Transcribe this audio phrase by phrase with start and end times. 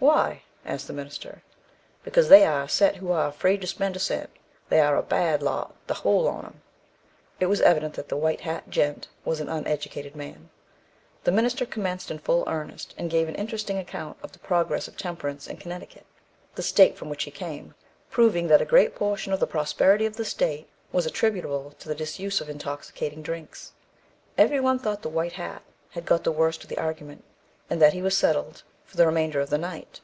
[0.00, 1.42] "Why?" asked the minister.
[2.02, 4.28] "Because they are a set who are afraid to spend a cent.
[4.68, 6.62] They are a bad lot, the whole on 'em."
[7.40, 10.50] It was evident that the white hat gent was an uneducated man.
[11.22, 14.98] The minister commenced in full earnest, and gave an interesting account of the progress of
[14.98, 16.04] temperance in Connecticut,
[16.54, 17.74] the state from which he came,
[18.10, 21.94] proving, that a great portion of the prosperity of the state was attributable to the
[21.94, 23.72] disuse of intoxicating drinks.
[24.36, 25.62] Every one thought the white hat
[25.92, 27.24] had got the worst of the argument,
[27.70, 30.00] and that he was settled for the remainder of the night.